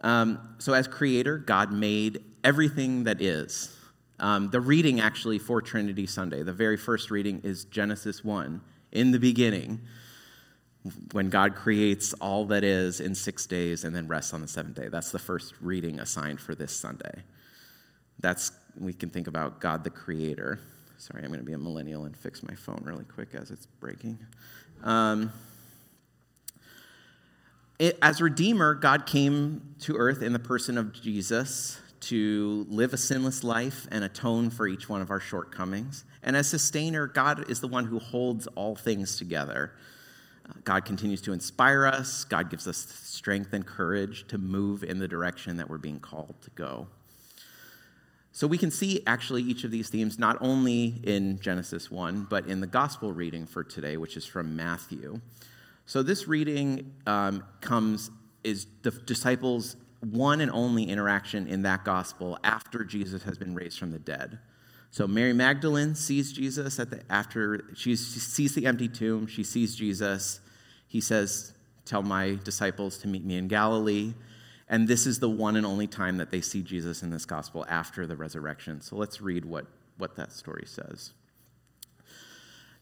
Um, 0.02 0.56
so, 0.58 0.74
as 0.74 0.86
creator, 0.86 1.38
God 1.38 1.72
made 1.72 2.22
everything 2.44 3.04
that 3.04 3.22
is. 3.22 3.74
Um, 4.20 4.50
the 4.50 4.60
reading 4.60 5.00
actually 5.00 5.38
for 5.38 5.62
Trinity 5.62 6.06
Sunday, 6.06 6.42
the 6.42 6.52
very 6.52 6.76
first 6.76 7.10
reading 7.10 7.40
is 7.42 7.64
Genesis 7.64 8.22
1. 8.22 8.60
In 8.92 9.12
the 9.12 9.18
beginning, 9.18 9.80
when 11.12 11.30
God 11.30 11.54
creates 11.54 12.12
all 12.14 12.44
that 12.46 12.64
is 12.64 13.00
in 13.00 13.14
six 13.14 13.46
days 13.46 13.84
and 13.84 13.94
then 13.94 14.08
rests 14.08 14.34
on 14.34 14.40
the 14.40 14.48
seventh 14.48 14.76
day. 14.76 14.88
That's 14.88 15.10
the 15.10 15.18
first 15.18 15.54
reading 15.60 16.00
assigned 16.00 16.40
for 16.40 16.54
this 16.54 16.72
Sunday. 16.72 17.22
That's 18.20 18.52
we 18.78 18.92
can 18.92 19.10
think 19.10 19.26
about 19.26 19.60
God 19.60 19.84
the 19.84 19.90
Creator. 19.90 20.60
Sorry, 20.98 21.22
I'm 21.22 21.28
going 21.28 21.40
to 21.40 21.46
be 21.46 21.52
a 21.52 21.58
millennial 21.58 22.04
and 22.04 22.16
fix 22.16 22.42
my 22.42 22.54
phone 22.54 22.82
really 22.84 23.04
quick 23.04 23.28
as 23.34 23.50
it's 23.50 23.66
breaking. 23.66 24.18
Um, 24.82 25.32
it, 27.78 27.96
as 28.02 28.20
Redeemer, 28.20 28.74
God 28.74 29.06
came 29.06 29.74
to 29.80 29.96
earth 29.96 30.22
in 30.22 30.32
the 30.32 30.38
person 30.40 30.76
of 30.76 30.92
Jesus 30.92 31.80
to 32.00 32.66
live 32.68 32.92
a 32.92 32.96
sinless 32.96 33.44
life 33.44 33.86
and 33.90 34.04
atone 34.04 34.50
for 34.50 34.66
each 34.66 34.88
one 34.88 35.00
of 35.00 35.10
our 35.10 35.20
shortcomings. 35.20 36.04
And 36.22 36.36
as 36.36 36.48
sustainer, 36.48 37.06
God 37.06 37.48
is 37.50 37.60
the 37.60 37.68
one 37.68 37.84
who 37.86 37.98
holds 37.98 38.46
all 38.48 38.74
things 38.74 39.16
together. 39.16 39.72
God 40.64 40.84
continues 40.84 41.20
to 41.22 41.32
inspire 41.32 41.86
us. 41.86 42.24
God 42.24 42.50
gives 42.50 42.66
us 42.66 42.78
strength 42.78 43.52
and 43.52 43.66
courage 43.66 44.26
to 44.28 44.38
move 44.38 44.82
in 44.82 44.98
the 44.98 45.08
direction 45.08 45.56
that 45.58 45.68
we're 45.68 45.78
being 45.78 46.00
called 46.00 46.34
to 46.42 46.50
go. 46.50 46.88
So 48.32 48.46
we 48.46 48.56
can 48.56 48.70
see 48.70 49.02
actually 49.06 49.42
each 49.42 49.64
of 49.64 49.70
these 49.70 49.88
themes 49.88 50.18
not 50.18 50.38
only 50.40 51.00
in 51.02 51.40
Genesis 51.40 51.90
1, 51.90 52.28
but 52.30 52.46
in 52.46 52.60
the 52.60 52.66
gospel 52.66 53.12
reading 53.12 53.46
for 53.46 53.64
today, 53.64 53.96
which 53.96 54.16
is 54.16 54.24
from 54.24 54.54
Matthew. 54.54 55.20
So 55.86 56.02
this 56.02 56.28
reading 56.28 56.94
um, 57.06 57.44
comes, 57.60 58.10
is 58.44 58.66
the 58.82 58.90
disciples' 58.90 59.76
one 60.00 60.40
and 60.40 60.50
only 60.52 60.84
interaction 60.84 61.48
in 61.48 61.62
that 61.62 61.84
gospel 61.84 62.38
after 62.44 62.84
Jesus 62.84 63.22
has 63.24 63.38
been 63.38 63.54
raised 63.54 63.78
from 63.78 63.90
the 63.90 63.98
dead. 63.98 64.38
So 64.90 65.06
Mary 65.06 65.32
Magdalene 65.32 65.94
sees 65.94 66.32
Jesus 66.32 66.78
at 66.78 66.90
the, 66.90 67.02
after 67.10 67.64
she 67.74 67.94
sees 67.94 68.54
the 68.54 68.66
empty 68.66 68.88
tomb, 68.88 69.26
she 69.26 69.44
sees 69.44 69.76
Jesus. 69.76 70.40
He 70.86 71.00
says, 71.00 71.52
Tell 71.84 72.02
my 72.02 72.38
disciples 72.44 72.98
to 72.98 73.08
meet 73.08 73.24
me 73.24 73.36
in 73.36 73.48
Galilee. 73.48 74.14
And 74.68 74.86
this 74.86 75.06
is 75.06 75.20
the 75.20 75.30
one 75.30 75.56
and 75.56 75.64
only 75.64 75.86
time 75.86 76.18
that 76.18 76.30
they 76.30 76.42
see 76.42 76.62
Jesus 76.62 77.02
in 77.02 77.10
this 77.10 77.24
gospel 77.24 77.64
after 77.68 78.06
the 78.06 78.16
resurrection. 78.16 78.82
So 78.82 78.96
let's 78.96 79.22
read 79.22 79.46
what, 79.46 79.66
what 79.96 80.16
that 80.16 80.32
story 80.32 80.64
says. 80.66 81.12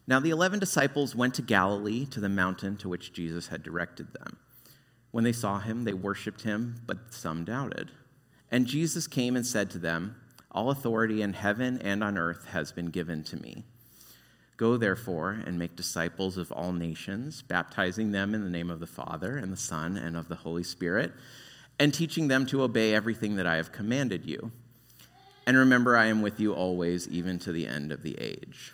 Now, 0.05 0.19
the 0.19 0.29
eleven 0.29 0.59
disciples 0.59 1.15
went 1.15 1.33
to 1.35 1.41
Galilee 1.41 2.05
to 2.07 2.19
the 2.19 2.29
mountain 2.29 2.77
to 2.77 2.89
which 2.89 3.13
Jesus 3.13 3.47
had 3.47 3.63
directed 3.63 4.13
them. 4.13 4.37
When 5.11 5.23
they 5.23 5.33
saw 5.33 5.59
him, 5.59 5.83
they 5.83 5.93
worshiped 5.93 6.41
him, 6.41 6.81
but 6.85 7.13
some 7.13 7.45
doubted. 7.45 7.91
And 8.51 8.65
Jesus 8.65 9.07
came 9.07 9.35
and 9.35 9.45
said 9.45 9.69
to 9.71 9.77
them, 9.77 10.15
All 10.51 10.69
authority 10.69 11.21
in 11.21 11.33
heaven 11.33 11.79
and 11.81 12.03
on 12.03 12.17
earth 12.17 12.45
has 12.49 12.71
been 12.71 12.87
given 12.87 13.23
to 13.25 13.37
me. 13.37 13.63
Go 14.57 14.75
therefore 14.75 15.41
and 15.45 15.59
make 15.59 15.75
disciples 15.75 16.37
of 16.37 16.51
all 16.51 16.73
nations, 16.73 17.43
baptizing 17.43 18.11
them 18.11 18.33
in 18.33 18.43
the 18.43 18.49
name 18.49 18.71
of 18.71 18.79
the 18.79 18.87
Father 18.87 19.37
and 19.37 19.53
the 19.53 19.57
Son 19.57 19.97
and 19.97 20.17
of 20.17 20.29
the 20.29 20.35
Holy 20.35 20.63
Spirit 20.63 21.13
and 21.79 21.93
teaching 21.93 22.27
them 22.27 22.45
to 22.47 22.63
obey 22.63 22.93
everything 22.93 23.35
that 23.35 23.47
I 23.47 23.57
have 23.57 23.71
commanded 23.71 24.25
you. 24.25 24.51
And 25.45 25.55
remember, 25.55 25.95
I 25.95 26.07
am 26.07 26.21
with 26.21 26.39
you 26.39 26.53
always, 26.53 27.07
even 27.07 27.39
to 27.39 27.51
the 27.51 27.67
end 27.67 27.91
of 27.91 28.03
the 28.03 28.19
age. 28.19 28.73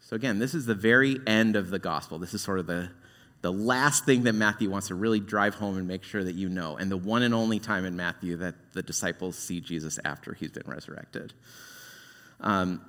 So, 0.00 0.14
again, 0.14 0.38
this 0.38 0.54
is 0.54 0.66
the 0.66 0.74
very 0.74 1.18
end 1.26 1.56
of 1.56 1.70
the 1.70 1.78
gospel. 1.78 2.18
This 2.18 2.34
is 2.34 2.42
sort 2.42 2.58
of 2.58 2.66
the, 2.66 2.90
the 3.42 3.52
last 3.52 4.06
thing 4.06 4.22
that 4.22 4.34
Matthew 4.34 4.70
wants 4.70 4.88
to 4.88 4.94
really 4.94 5.20
drive 5.20 5.56
home 5.56 5.76
and 5.76 5.86
make 5.86 6.04
sure 6.04 6.22
that 6.22 6.34
you 6.34 6.48
know, 6.48 6.76
and 6.76 6.90
the 6.90 6.96
one 6.96 7.22
and 7.22 7.34
only 7.34 7.58
time 7.58 7.84
in 7.84 7.96
Matthew 7.96 8.36
that 8.36 8.54
the 8.72 8.82
disciples 8.82 9.36
see 9.36 9.60
Jesus 9.60 9.98
after 10.04 10.32
he's 10.32 10.52
been 10.52 10.66
resurrected. 10.66 11.32
Um, 12.40 12.80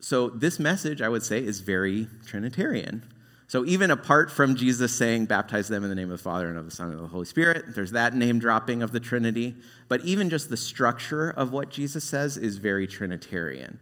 so, 0.00 0.28
this 0.28 0.58
message, 0.58 1.00
I 1.00 1.08
would 1.08 1.22
say, 1.22 1.38
is 1.38 1.60
very 1.60 2.08
Trinitarian. 2.26 3.04
So, 3.46 3.64
even 3.64 3.90
apart 3.90 4.30
from 4.30 4.56
Jesus 4.56 4.94
saying, 4.94 5.26
baptize 5.26 5.68
them 5.68 5.82
in 5.82 5.88
the 5.88 5.94
name 5.94 6.10
of 6.10 6.18
the 6.18 6.22
Father 6.22 6.48
and 6.48 6.58
of 6.58 6.64
the 6.64 6.70
Son 6.70 6.88
and 6.88 6.96
of 6.96 7.02
the 7.02 7.08
Holy 7.08 7.26
Spirit, 7.26 7.74
there's 7.74 7.92
that 7.92 8.14
name 8.14 8.38
dropping 8.38 8.82
of 8.82 8.92
the 8.92 9.00
Trinity. 9.00 9.54
But 9.88 10.02
even 10.02 10.28
just 10.28 10.50
the 10.50 10.56
structure 10.56 11.30
of 11.30 11.52
what 11.52 11.70
Jesus 11.70 12.04
says 12.04 12.36
is 12.36 12.58
very 12.58 12.86
Trinitarian. 12.86 13.78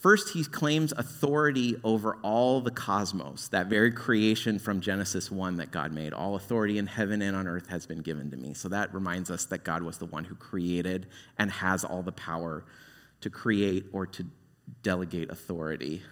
First, 0.00 0.30
he 0.32 0.44
claims 0.44 0.92
authority 0.92 1.76
over 1.82 2.16
all 2.22 2.60
the 2.60 2.70
cosmos, 2.70 3.48
that 3.48 3.66
very 3.66 3.90
creation 3.90 4.58
from 4.58 4.80
Genesis 4.80 5.30
1 5.30 5.56
that 5.56 5.70
God 5.72 5.92
made. 5.92 6.12
All 6.12 6.36
authority 6.36 6.78
in 6.78 6.86
heaven 6.86 7.20
and 7.20 7.36
on 7.36 7.48
earth 7.48 7.66
has 7.68 7.84
been 7.86 8.02
given 8.02 8.30
to 8.30 8.36
me. 8.36 8.54
So 8.54 8.68
that 8.68 8.94
reminds 8.94 9.30
us 9.30 9.46
that 9.46 9.64
God 9.64 9.82
was 9.82 9.98
the 9.98 10.06
one 10.06 10.24
who 10.24 10.36
created 10.36 11.08
and 11.38 11.50
has 11.50 11.84
all 11.84 12.02
the 12.02 12.12
power 12.12 12.64
to 13.22 13.30
create 13.30 13.86
or 13.92 14.06
to 14.06 14.24
delegate 14.82 15.30
authority 15.30 16.02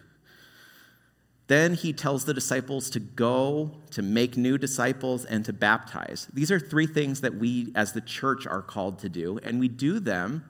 then 1.48 1.74
he 1.74 1.92
tells 1.92 2.24
the 2.24 2.34
disciples 2.34 2.90
to 2.90 3.00
go, 3.00 3.76
to 3.92 4.02
make 4.02 4.36
new 4.36 4.58
disciples, 4.58 5.24
and 5.24 5.44
to 5.44 5.52
baptize. 5.52 6.26
These 6.32 6.50
are 6.50 6.58
three 6.58 6.86
things 6.86 7.20
that 7.20 7.36
we 7.36 7.72
as 7.74 7.92
the 7.92 8.00
church 8.00 8.46
are 8.46 8.62
called 8.62 8.98
to 9.00 9.08
do, 9.08 9.38
and 9.42 9.60
we 9.60 9.68
do 9.68 10.00
them 10.00 10.44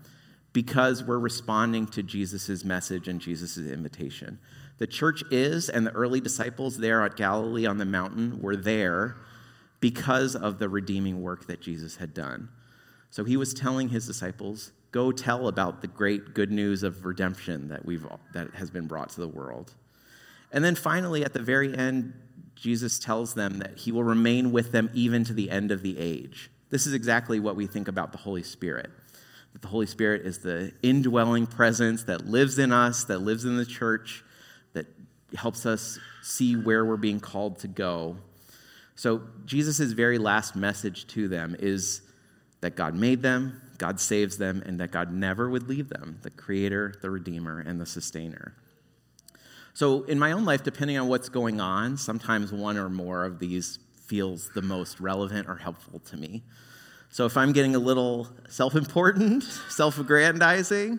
because 0.57 1.05
we're 1.05 1.19
responding 1.19 1.87
to 1.87 2.03
Jesus' 2.03 2.65
message 2.65 3.09
and 3.09 3.21
Jesus' 3.21 3.59
invitation. 3.59 4.39
The 4.79 4.87
church 4.87 5.23
is, 5.31 5.69
and 5.69 5.87
the 5.87 5.93
early 5.93 6.19
disciples 6.19 6.79
there 6.79 7.05
at 7.05 7.15
Galilee 7.15 7.67
on 7.67 7.77
the 7.77 7.85
mountain 7.85 8.41
were 8.41 8.57
there 8.57 9.17
because 9.81 10.35
of 10.35 10.59
the 10.59 10.71
redeeming 10.71 11.21
work 11.21 11.47
that 11.49 11.61
Jesus 11.61 11.97
had 11.97 12.15
done. 12.15 12.49
So 13.11 13.23
he 13.23 13.37
was 13.37 13.53
telling 13.53 13.91
his 13.91 14.07
disciples, 14.07 14.73
go 14.93 15.13
tell 15.13 15.49
about 15.49 15.83
the 15.83 15.89
great 15.89 16.33
good 16.33 16.51
news 16.51 16.83
of 16.83 17.05
redemption 17.05 17.69
that, 17.69 17.85
we've, 17.85 18.07
that 18.33 18.55
has 18.55 18.71
been 18.71 18.87
brought 18.87 19.11
to 19.11 19.21
the 19.21 19.29
world. 19.29 19.75
And 20.53 20.65
then 20.65 20.75
finally, 20.75 21.23
at 21.23 21.35
the 21.35 21.43
very 21.43 21.77
end, 21.77 22.15
Jesus 22.55 22.99
tells 22.99 23.35
them 23.35 23.59
that 23.59 23.77
he 23.77 23.93
will 23.93 24.05
remain 24.05 24.53
with 24.53 24.73
them 24.73 24.89
even 24.95 25.23
to 25.25 25.35
the 25.35 25.51
end 25.51 25.71
of 25.71 25.83
the 25.83 25.99
age. 25.99 26.51
This 26.71 26.87
is 26.87 26.95
exactly 26.95 27.41
what 27.41 27.57
we 27.57 27.67
think 27.67 27.89
about 27.89 28.13
the 28.13 28.19
Holy 28.19 28.43
Spirit. 28.43 28.91
That 29.57 29.63
the 29.63 29.69
Holy 29.69 29.87
Spirit 29.87 30.27
is 30.27 30.41
the 30.41 30.71
indwelling 30.83 31.47
presence 31.47 32.03
that 32.03 32.27
lives 32.27 32.59
in 32.59 32.73
us, 32.73 33.05
that 33.05 33.21
lives 33.21 33.47
in 33.47 33.57
the 33.57 33.65
church, 33.65 34.23
that 34.75 34.85
helps 35.35 35.65
us 35.65 35.99
see 36.23 36.57
where 36.57 36.85
we're 36.85 36.99
being 36.99 37.21
called 37.21 37.61
to 37.61 37.69
go. 37.69 38.19
So, 38.97 39.23
Jesus' 39.47 39.93
very 39.93 40.19
last 40.19 40.57
message 40.57 41.07
to 41.07 41.27
them 41.27 41.57
is 41.59 42.03
that 42.61 42.77
God 42.77 42.95
made 42.95 43.23
them, 43.23 43.63
God 43.79 43.99
saves 43.99 44.37
them, 44.37 44.63
and 44.67 44.79
that 44.79 44.91
God 44.91 45.11
never 45.11 45.49
would 45.49 45.71
leave 45.71 45.89
them 45.89 46.19
the 46.21 46.29
Creator, 46.29 46.97
the 47.01 47.09
Redeemer, 47.09 47.61
and 47.61 47.81
the 47.81 47.87
Sustainer. 47.87 48.53
So, 49.73 50.03
in 50.03 50.19
my 50.19 50.33
own 50.33 50.45
life, 50.45 50.65
depending 50.65 50.99
on 50.99 51.09
what's 51.09 51.31
going 51.31 51.63
on, 51.63 51.97
sometimes 51.97 52.53
one 52.53 52.77
or 52.77 52.91
more 52.91 53.25
of 53.25 53.39
these 53.39 53.79
feels 54.05 54.51
the 54.55 54.61
most 54.61 55.01
relevant 55.01 55.49
or 55.49 55.57
helpful 55.57 56.01
to 56.01 56.19
me. 56.19 56.43
So, 57.11 57.25
if 57.25 57.37
I'm 57.37 57.53
getting 57.53 57.75
a 57.75 57.79
little 57.79 58.29
self 58.49 58.75
important, 58.75 59.43
self 59.69 59.99
aggrandizing, 59.99 60.99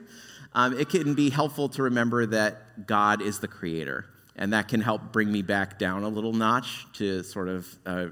um, 0.54 0.78
it 0.78 0.90
can 0.90 1.14
be 1.14 1.30
helpful 1.30 1.70
to 1.70 1.84
remember 1.84 2.26
that 2.26 2.88
God 2.88 3.22
is 3.22 3.40
the 3.40 3.48
creator. 3.48 4.06
And 4.36 4.54
that 4.54 4.68
can 4.68 4.82
help 4.82 5.12
bring 5.12 5.32
me 5.32 5.42
back 5.42 5.80
down 5.80 6.04
a 6.04 6.10
little 6.10 6.34
notch 6.34 6.86
to 6.94 7.24
sort 7.24 7.48
of 7.48 7.68
a, 7.86 8.10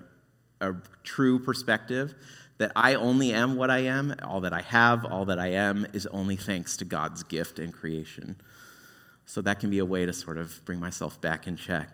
a 0.59 0.73
true 1.03 1.37
perspective 1.37 2.15
that 2.57 2.71
I 2.75 2.95
only 2.95 3.33
am 3.33 3.55
what 3.55 3.69
I 3.69 3.79
am. 3.79 4.15
All 4.23 4.41
that 4.41 4.53
I 4.53 4.61
have, 4.61 5.05
all 5.05 5.25
that 5.25 5.39
I 5.39 5.47
am, 5.47 5.85
is 5.93 6.07
only 6.07 6.35
thanks 6.35 6.77
to 6.77 6.85
God's 6.85 7.23
gift 7.23 7.59
and 7.59 7.73
creation. 7.73 8.37
So 9.25 9.41
that 9.41 9.59
can 9.59 9.69
be 9.69 9.79
a 9.79 9.85
way 9.85 10.05
to 10.05 10.13
sort 10.13 10.37
of 10.37 10.63
bring 10.65 10.79
myself 10.79 11.19
back 11.19 11.47
in 11.47 11.57
check. 11.57 11.89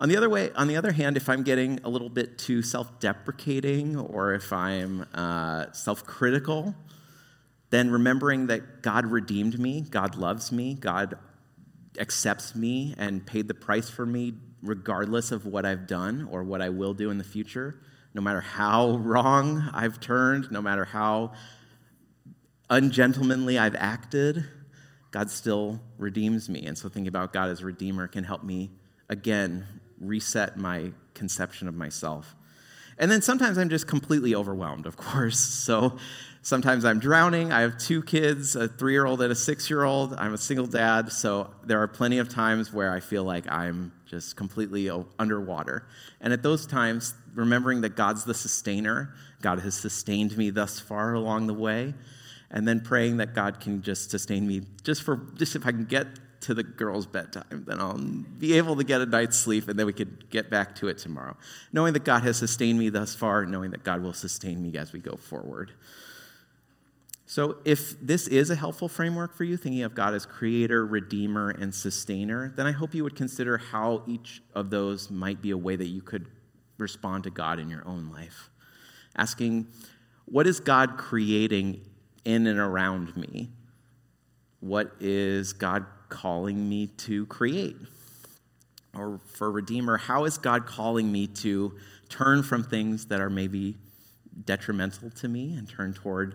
On 0.00 0.08
the 0.08 0.16
other 0.16 0.30
way, 0.30 0.50
on 0.56 0.66
the 0.66 0.76
other 0.76 0.92
hand, 0.92 1.18
if 1.18 1.28
I'm 1.28 1.42
getting 1.42 1.78
a 1.84 1.90
little 1.90 2.08
bit 2.08 2.38
too 2.38 2.62
self-deprecating 2.62 3.98
or 3.98 4.32
if 4.32 4.50
I'm 4.50 5.06
uh, 5.12 5.70
self-critical, 5.72 6.74
then 7.68 7.90
remembering 7.90 8.46
that 8.46 8.82
God 8.82 9.04
redeemed 9.04 9.58
me, 9.58 9.82
God 9.82 10.16
loves 10.16 10.52
me, 10.52 10.72
God 10.72 11.18
accepts 11.98 12.54
me 12.54 12.94
and 12.96 13.26
paid 13.26 13.46
the 13.46 13.52
price 13.52 13.90
for 13.90 14.06
me 14.06 14.32
regardless 14.62 15.32
of 15.32 15.44
what 15.44 15.66
I've 15.66 15.86
done 15.86 16.26
or 16.30 16.44
what 16.44 16.62
I 16.62 16.70
will 16.70 16.94
do 16.94 17.10
in 17.10 17.18
the 17.18 17.24
future, 17.24 17.78
no 18.14 18.22
matter 18.22 18.40
how 18.40 18.96
wrong 18.96 19.68
I've 19.74 20.00
turned, 20.00 20.50
no 20.50 20.62
matter 20.62 20.86
how 20.86 21.32
ungentlemanly 22.70 23.58
I've 23.58 23.76
acted, 23.76 24.46
God 25.10 25.30
still 25.30 25.82
redeems 25.98 26.48
me. 26.48 26.64
And 26.64 26.78
so 26.78 26.88
thinking 26.88 27.08
about 27.08 27.34
God 27.34 27.50
as 27.50 27.62
redeemer 27.62 28.08
can 28.08 28.24
help 28.24 28.42
me, 28.42 28.70
again, 29.10 29.66
reset 30.00 30.56
my 30.56 30.92
conception 31.14 31.68
of 31.68 31.74
myself. 31.74 32.34
And 32.98 33.10
then 33.10 33.22
sometimes 33.22 33.56
I'm 33.56 33.70
just 33.70 33.86
completely 33.86 34.34
overwhelmed, 34.34 34.86
of 34.86 34.96
course. 34.96 35.38
So 35.70 35.98
sometimes 36.42 36.84
I'm 36.84 36.98
drowning. 36.98 37.52
I 37.52 37.60
have 37.60 37.78
two 37.78 38.02
kids, 38.02 38.56
a 38.56 38.66
three 38.66 38.92
year 38.92 39.06
old 39.06 39.22
and 39.22 39.30
a 39.30 39.34
six 39.34 39.70
year 39.70 39.84
old. 39.84 40.14
I'm 40.14 40.34
a 40.34 40.38
single 40.38 40.66
dad. 40.66 41.12
So 41.12 41.50
there 41.64 41.80
are 41.82 41.86
plenty 41.86 42.18
of 42.18 42.28
times 42.28 42.72
where 42.72 42.92
I 42.92 43.00
feel 43.00 43.24
like 43.24 43.50
I'm 43.50 43.92
just 44.06 44.36
completely 44.36 44.90
underwater. 45.18 45.86
And 46.20 46.32
at 46.32 46.42
those 46.42 46.66
times, 46.66 47.14
remembering 47.34 47.82
that 47.82 47.94
God's 47.94 48.24
the 48.24 48.34
sustainer, 48.34 49.14
God 49.42 49.60
has 49.60 49.74
sustained 49.74 50.36
me 50.36 50.50
thus 50.50 50.80
far 50.80 51.14
along 51.14 51.46
the 51.46 51.54
way 51.54 51.94
and 52.50 52.66
then 52.66 52.80
praying 52.80 53.18
that 53.18 53.34
God 53.34 53.60
can 53.60 53.82
just 53.82 54.10
sustain 54.10 54.46
me 54.46 54.62
just 54.82 55.02
for 55.02 55.20
just 55.36 55.54
if 55.54 55.66
I 55.66 55.70
can 55.70 55.84
get 55.84 56.06
to 56.40 56.54
the 56.54 56.62
girls' 56.62 57.06
bedtime, 57.06 57.64
then 57.66 57.80
I'll 57.80 57.98
be 57.98 58.54
able 58.54 58.76
to 58.76 58.84
get 58.84 59.00
a 59.00 59.06
night's 59.06 59.36
sleep 59.36 59.68
and 59.68 59.78
then 59.78 59.86
we 59.86 59.92
could 59.92 60.30
get 60.30 60.50
back 60.50 60.74
to 60.76 60.88
it 60.88 60.98
tomorrow. 60.98 61.36
Knowing 61.72 61.92
that 61.92 62.04
God 62.04 62.22
has 62.22 62.38
sustained 62.38 62.78
me 62.78 62.88
thus 62.88 63.14
far, 63.14 63.44
knowing 63.44 63.70
that 63.72 63.84
God 63.84 64.02
will 64.02 64.14
sustain 64.14 64.62
me 64.62 64.76
as 64.78 64.92
we 64.92 65.00
go 65.00 65.16
forward. 65.16 65.72
So, 67.26 67.58
if 67.64 67.94
this 68.00 68.26
is 68.26 68.50
a 68.50 68.56
helpful 68.56 68.88
framework 68.88 69.36
for 69.36 69.44
you, 69.44 69.56
thinking 69.56 69.84
of 69.84 69.94
God 69.94 70.14
as 70.14 70.26
creator, 70.26 70.84
redeemer, 70.84 71.50
and 71.50 71.72
sustainer, 71.72 72.52
then 72.56 72.66
I 72.66 72.72
hope 72.72 72.92
you 72.92 73.04
would 73.04 73.14
consider 73.14 73.56
how 73.56 74.02
each 74.08 74.42
of 74.52 74.70
those 74.70 75.12
might 75.12 75.40
be 75.40 75.52
a 75.52 75.56
way 75.56 75.76
that 75.76 75.86
you 75.86 76.02
could 76.02 76.26
respond 76.76 77.22
to 77.24 77.30
God 77.30 77.60
in 77.60 77.68
your 77.68 77.86
own 77.86 78.10
life. 78.10 78.50
Asking, 79.14 79.68
what 80.24 80.48
is 80.48 80.58
God 80.58 80.96
creating 80.96 81.82
in 82.24 82.48
and 82.48 82.58
around 82.58 83.16
me? 83.16 83.50
What 84.60 84.92
is 85.00 85.52
God 85.52 85.86
calling 86.08 86.68
me 86.68 86.88
to 86.98 87.26
create? 87.26 87.76
Or 88.94 89.20
for 89.34 89.50
Redeemer, 89.50 89.96
how 89.96 90.24
is 90.24 90.38
God 90.38 90.66
calling 90.66 91.10
me 91.10 91.26
to 91.28 91.76
turn 92.08 92.42
from 92.42 92.64
things 92.64 93.06
that 93.06 93.20
are 93.20 93.30
maybe 93.30 93.76
detrimental 94.44 95.10
to 95.10 95.28
me 95.28 95.54
and 95.54 95.68
turn 95.68 95.92
toward 95.92 96.34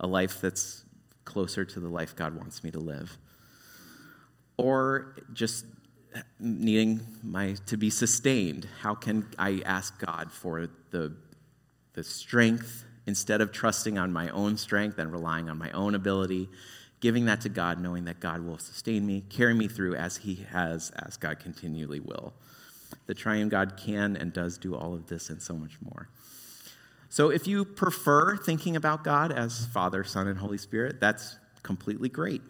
a 0.00 0.06
life 0.06 0.40
that's 0.40 0.84
closer 1.24 1.64
to 1.64 1.80
the 1.80 1.88
life 1.88 2.16
God 2.16 2.34
wants 2.34 2.64
me 2.64 2.70
to 2.70 2.78
live. 2.78 3.18
Or 4.56 5.14
just 5.32 5.66
needing 6.40 7.00
my 7.22 7.56
to 7.66 7.76
be 7.76 7.90
sustained. 7.90 8.66
How 8.80 8.94
can 8.94 9.26
I 9.38 9.62
ask 9.64 9.98
God 10.04 10.32
for 10.32 10.68
the, 10.90 11.14
the 11.92 12.02
strength 12.02 12.84
instead 13.06 13.40
of 13.40 13.52
trusting 13.52 13.98
on 13.98 14.12
my 14.12 14.28
own 14.30 14.56
strength 14.56 14.98
and 14.98 15.12
relying 15.12 15.48
on 15.48 15.58
my 15.58 15.70
own 15.72 15.94
ability, 15.94 16.48
giving 17.00 17.26
that 17.26 17.40
to 17.42 17.48
God, 17.48 17.80
knowing 17.80 18.04
that 18.04 18.20
God 18.20 18.44
will 18.44 18.58
sustain 18.58 19.06
me, 19.06 19.24
carry 19.28 19.54
me 19.54 19.68
through 19.68 19.94
as 19.94 20.18
He 20.18 20.46
has, 20.50 20.90
as 20.90 21.16
God 21.16 21.38
continually 21.38 22.00
will. 22.00 22.32
The 23.06 23.14
triune 23.14 23.48
God 23.48 23.76
can 23.76 24.16
and 24.16 24.32
does 24.32 24.58
do 24.58 24.74
all 24.74 24.94
of 24.94 25.06
this 25.06 25.30
and 25.30 25.40
so 25.40 25.54
much 25.54 25.78
more. 25.82 26.08
So 27.08 27.30
if 27.30 27.46
you 27.46 27.64
prefer 27.64 28.36
thinking 28.36 28.76
about 28.76 29.02
God 29.02 29.32
as 29.32 29.66
Father, 29.66 30.04
Son, 30.04 30.28
and 30.28 30.38
Holy 30.38 30.58
Spirit, 30.58 31.00
that's 31.00 31.38
completely 31.62 32.08
great. 32.08 32.42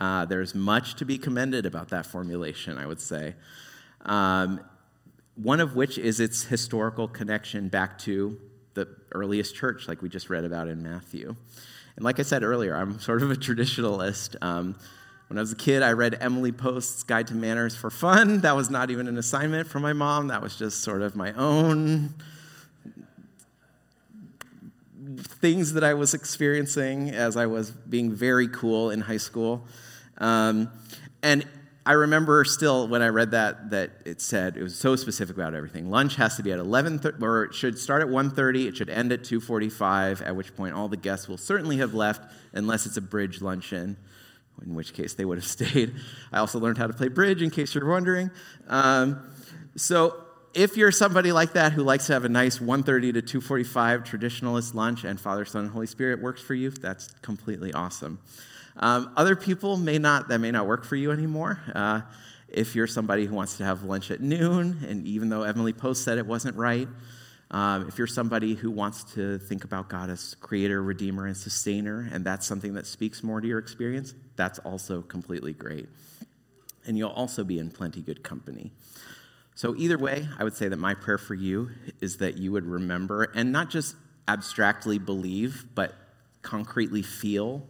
Uh, 0.00 0.24
there's 0.26 0.54
much 0.54 0.96
to 0.96 1.04
be 1.04 1.16
commended 1.16 1.64
about 1.64 1.88
that 1.88 2.04
formulation, 2.04 2.76
I 2.76 2.86
would 2.86 3.00
say. 3.00 3.34
Um, 4.02 4.60
one 5.36 5.60
of 5.60 5.74
which 5.74 5.98
is 5.98 6.20
its 6.20 6.44
historical 6.44 7.08
connection 7.08 7.68
back 7.68 7.98
to 8.00 8.38
the 8.74 8.88
earliest 9.12 9.54
church, 9.54 9.88
like 9.88 10.02
we 10.02 10.08
just 10.08 10.28
read 10.28 10.44
about 10.44 10.68
in 10.68 10.82
Matthew. 10.82 11.34
And 11.96 12.04
like 12.04 12.18
I 12.18 12.22
said 12.22 12.42
earlier, 12.42 12.74
I'm 12.74 12.98
sort 12.98 13.22
of 13.22 13.30
a 13.30 13.36
traditionalist. 13.36 14.36
Um, 14.42 14.76
when 15.28 15.38
I 15.38 15.40
was 15.40 15.52
a 15.52 15.56
kid, 15.56 15.82
I 15.82 15.92
read 15.92 16.16
Emily 16.20 16.52
Post's 16.52 17.02
Guide 17.02 17.28
to 17.28 17.34
Manners 17.34 17.74
for 17.74 17.90
fun. 17.90 18.40
That 18.40 18.56
was 18.56 18.68
not 18.70 18.90
even 18.90 19.08
an 19.08 19.16
assignment 19.16 19.68
from 19.68 19.82
my 19.82 19.92
mom, 19.92 20.28
that 20.28 20.42
was 20.42 20.56
just 20.56 20.82
sort 20.82 21.02
of 21.02 21.16
my 21.16 21.32
own 21.32 22.14
things 25.16 25.74
that 25.74 25.84
I 25.84 25.94
was 25.94 26.14
experiencing 26.14 27.10
as 27.10 27.36
I 27.36 27.46
was 27.46 27.70
being 27.70 28.12
very 28.12 28.48
cool 28.48 28.90
in 28.90 29.00
high 29.00 29.18
school. 29.18 29.66
Um, 30.18 30.70
and 31.22 31.46
I 31.86 31.92
remember 31.92 32.44
still 32.44 32.88
when 32.88 33.02
I 33.02 33.08
read 33.08 33.32
that 33.32 33.70
that 33.70 33.90
it 34.06 34.22
said 34.22 34.56
it 34.56 34.62
was 34.62 34.78
so 34.78 34.96
specific 34.96 35.36
about 35.36 35.54
everything. 35.54 35.90
Lunch 35.90 36.16
has 36.16 36.36
to 36.36 36.42
be 36.42 36.50
at 36.50 36.58
11 36.58 37.00
or 37.20 37.44
it 37.44 37.54
should 37.54 37.78
start 37.78 38.00
at 38.00 38.08
1:30, 38.08 38.68
it 38.68 38.76
should 38.76 38.88
end 38.88 39.12
at 39.12 39.22
2:45, 39.22 40.22
at 40.22 40.34
which 40.34 40.56
point 40.56 40.74
all 40.74 40.88
the 40.88 40.96
guests 40.96 41.28
will 41.28 41.36
certainly 41.36 41.76
have 41.78 41.92
left 41.92 42.32
unless 42.54 42.86
it's 42.86 42.96
a 42.96 43.02
bridge 43.02 43.42
luncheon, 43.42 43.98
in 44.64 44.74
which 44.74 44.94
case 44.94 45.12
they 45.12 45.26
would 45.26 45.36
have 45.36 45.46
stayed. 45.58 45.94
I 46.32 46.38
also 46.38 46.58
learned 46.58 46.78
how 46.78 46.86
to 46.86 46.94
play 46.94 47.08
bridge 47.08 47.42
in 47.42 47.50
case 47.50 47.74
you're 47.74 47.86
wondering. 47.86 48.30
Um, 48.66 49.20
so 49.76 50.16
if 50.54 50.78
you're 50.78 50.92
somebody 50.92 51.32
like 51.32 51.52
that 51.52 51.72
who 51.72 51.82
likes 51.82 52.06
to 52.06 52.14
have 52.14 52.24
a 52.24 52.30
nice 52.30 52.60
1:30 52.60 53.12
to 53.12 53.40
2:45 53.40 54.04
traditionalist 54.04 54.72
lunch 54.72 55.04
and 55.04 55.20
Father, 55.20 55.44
Son, 55.44 55.64
and 55.64 55.70
Holy 55.72 55.86
Spirit 55.86 56.22
works 56.22 56.40
for 56.40 56.54
you, 56.54 56.70
that's 56.70 57.08
completely 57.20 57.74
awesome. 57.74 58.20
Um, 58.76 59.12
other 59.16 59.36
people 59.36 59.76
may 59.76 59.98
not, 59.98 60.28
that 60.28 60.38
may 60.38 60.50
not 60.50 60.66
work 60.66 60.84
for 60.84 60.96
you 60.96 61.12
anymore. 61.12 61.60
Uh, 61.74 62.02
if 62.48 62.74
you're 62.74 62.86
somebody 62.86 63.26
who 63.26 63.34
wants 63.34 63.56
to 63.58 63.64
have 63.64 63.84
lunch 63.84 64.10
at 64.10 64.20
noon, 64.20 64.84
and 64.88 65.06
even 65.06 65.28
though 65.28 65.42
Emily 65.42 65.72
Post 65.72 66.04
said 66.04 66.18
it 66.18 66.26
wasn't 66.26 66.56
right, 66.56 66.88
um, 67.50 67.86
if 67.88 67.98
you're 67.98 68.06
somebody 68.06 68.54
who 68.54 68.70
wants 68.70 69.04
to 69.14 69.38
think 69.38 69.64
about 69.64 69.88
God 69.88 70.10
as 70.10 70.34
creator, 70.40 70.82
redeemer, 70.82 71.26
and 71.26 71.36
sustainer, 71.36 72.08
and 72.12 72.24
that's 72.24 72.46
something 72.46 72.74
that 72.74 72.86
speaks 72.86 73.22
more 73.22 73.40
to 73.40 73.46
your 73.46 73.58
experience, 73.58 74.14
that's 74.36 74.58
also 74.60 75.02
completely 75.02 75.52
great. 75.52 75.88
And 76.86 76.98
you'll 76.98 77.10
also 77.10 77.44
be 77.44 77.58
in 77.58 77.70
plenty 77.70 78.02
good 78.02 78.22
company. 78.22 78.72
So, 79.54 79.74
either 79.76 79.96
way, 79.96 80.28
I 80.36 80.42
would 80.42 80.56
say 80.56 80.68
that 80.68 80.78
my 80.78 80.94
prayer 80.94 81.16
for 81.16 81.34
you 81.34 81.70
is 82.00 82.16
that 82.16 82.36
you 82.38 82.50
would 82.50 82.66
remember 82.66 83.30
and 83.34 83.52
not 83.52 83.70
just 83.70 83.94
abstractly 84.26 84.98
believe, 84.98 85.64
but 85.74 85.94
concretely 86.42 87.02
feel 87.02 87.66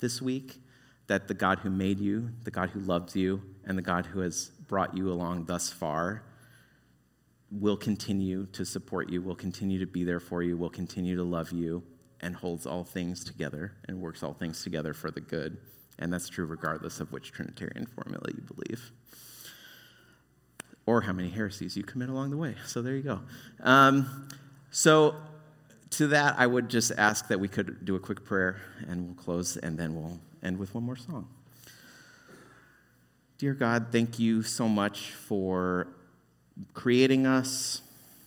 this 0.00 0.20
week 0.20 0.60
that 1.06 1.28
the 1.28 1.34
God 1.34 1.60
who 1.60 1.70
made 1.70 2.00
you, 2.00 2.30
the 2.44 2.50
God 2.50 2.70
who 2.70 2.80
loves 2.80 3.14
you, 3.14 3.42
and 3.64 3.78
the 3.78 3.82
God 3.82 4.06
who 4.06 4.20
has 4.20 4.50
brought 4.66 4.96
you 4.96 5.10
along 5.10 5.44
thus 5.44 5.70
far 5.70 6.22
will 7.50 7.76
continue 7.76 8.46
to 8.46 8.64
support 8.64 9.08
you, 9.08 9.22
will 9.22 9.36
continue 9.36 9.78
to 9.78 9.86
be 9.86 10.02
there 10.02 10.20
for 10.20 10.42
you, 10.42 10.56
will 10.56 10.70
continue 10.70 11.16
to 11.16 11.22
love 11.22 11.52
you, 11.52 11.82
and 12.20 12.34
holds 12.34 12.66
all 12.66 12.82
things 12.82 13.22
together 13.24 13.72
and 13.86 14.00
works 14.00 14.22
all 14.22 14.34
things 14.34 14.62
together 14.64 14.92
for 14.92 15.10
the 15.10 15.20
good. 15.20 15.58
And 15.98 16.12
that's 16.12 16.28
true 16.28 16.46
regardless 16.46 17.00
of 17.00 17.12
which 17.12 17.32
Trinitarian 17.32 17.86
formula 17.86 18.24
you 18.34 18.42
believe 18.42 18.90
or 20.86 21.02
how 21.02 21.12
many 21.12 21.28
heresies 21.28 21.76
you 21.76 21.82
commit 21.82 22.08
along 22.08 22.30
the 22.30 22.36
way. 22.36 22.54
So 22.66 22.80
there 22.80 22.94
you 22.94 23.02
go. 23.02 23.20
Um, 23.62 24.28
so 24.70 25.16
to 25.96 26.08
that, 26.08 26.34
I 26.38 26.46
would 26.46 26.68
just 26.68 26.92
ask 26.98 27.28
that 27.28 27.40
we 27.40 27.48
could 27.48 27.84
do 27.84 27.96
a 27.96 28.00
quick 28.00 28.22
prayer 28.22 28.60
and 28.86 29.06
we'll 29.06 29.14
close 29.14 29.56
and 29.56 29.78
then 29.78 29.94
we'll 29.94 30.20
end 30.42 30.58
with 30.58 30.74
one 30.74 30.84
more 30.84 30.96
song. 30.96 31.26
Dear 33.38 33.54
God, 33.54 33.86
thank 33.90 34.18
you 34.18 34.42
so 34.42 34.68
much 34.68 35.10
for 35.10 35.88
creating 36.74 37.26
us, 37.26 37.80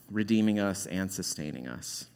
redeeming 0.10 0.60
us, 0.60 0.88
and 0.88 1.12
sustaining 1.12 1.68
us. 1.68 2.08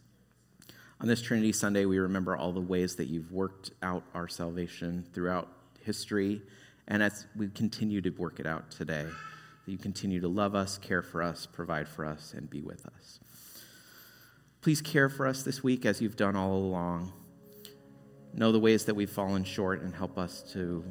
On 0.99 1.07
this 1.07 1.21
Trinity 1.21 1.51
Sunday, 1.51 1.85
we 1.85 1.99
remember 1.99 2.35
all 2.35 2.51
the 2.51 2.61
ways 2.61 2.95
that 2.95 3.05
you've 3.05 3.31
worked 3.31 3.71
out 3.83 4.03
our 4.15 4.27
salvation 4.27 5.05
throughout 5.13 5.49
history, 5.83 6.41
and 6.87 7.03
as 7.03 7.25
we 7.35 7.49
continue 7.49 8.01
to 8.01 8.09
work 8.11 8.39
it 8.39 8.45
out 8.47 8.71
today, 8.71 9.05
that 9.65 9.71
you 9.71 9.77
continue 9.77 10.19
to 10.21 10.27
love 10.27 10.55
us, 10.55 10.77
care 10.77 11.01
for 11.01 11.21
us, 11.21 11.45
provide 11.45 11.87
for 11.87 12.05
us, 12.05 12.33
and 12.35 12.49
be 12.49 12.61
with 12.61 12.85
us. 12.85 13.19
Please 14.63 14.81
care 14.81 15.09
for 15.09 15.27
us 15.27 15.43
this 15.43 15.61
week 15.61 15.85
as 15.85 16.01
you've 16.01 16.15
done 16.15 16.37
all 16.37 16.53
along. 16.53 17.11
Know 18.33 18.53
the 18.53 18.59
ways 18.61 18.85
that 18.85 18.95
we've 18.95 19.09
fallen 19.09 19.43
short 19.43 19.81
and 19.81 19.93
help 19.93 20.17
us 20.17 20.41
to 20.53 20.85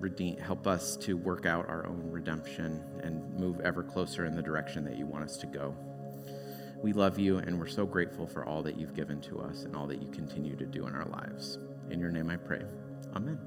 redeem, 0.00 0.38
help 0.38 0.66
us 0.66 0.96
to 0.96 1.16
work 1.16 1.46
out 1.46 1.68
our 1.68 1.86
own 1.86 2.10
redemption 2.10 2.82
and 3.04 3.38
move 3.38 3.60
ever 3.60 3.84
closer 3.84 4.24
in 4.24 4.34
the 4.34 4.42
direction 4.42 4.84
that 4.86 4.98
you 4.98 5.06
want 5.06 5.22
us 5.22 5.36
to 5.36 5.46
go. 5.46 5.72
We 6.82 6.92
love 6.92 7.16
you 7.16 7.38
and 7.38 7.60
we're 7.60 7.68
so 7.68 7.86
grateful 7.86 8.26
for 8.26 8.44
all 8.44 8.60
that 8.64 8.76
you've 8.76 8.94
given 8.94 9.20
to 9.20 9.38
us 9.38 9.62
and 9.62 9.76
all 9.76 9.86
that 9.86 10.02
you 10.02 10.08
continue 10.10 10.56
to 10.56 10.66
do 10.66 10.88
in 10.88 10.96
our 10.96 11.06
lives. 11.06 11.60
In 11.90 12.00
your 12.00 12.10
name 12.10 12.28
I 12.28 12.36
pray. 12.36 12.62
Amen. 13.14 13.38